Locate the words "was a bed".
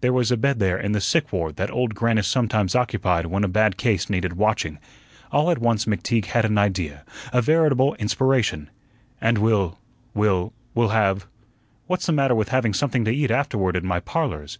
0.12-0.58